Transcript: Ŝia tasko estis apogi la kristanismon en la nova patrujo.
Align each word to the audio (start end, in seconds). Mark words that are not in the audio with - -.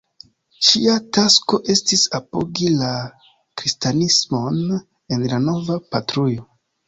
Ŝia 0.67 0.93
tasko 1.17 1.57
estis 1.73 2.05
apogi 2.19 2.71
la 2.79 2.89
kristanismon 3.61 4.59
en 5.17 5.27
la 5.35 5.43
nova 5.49 5.77
patrujo. 5.93 6.49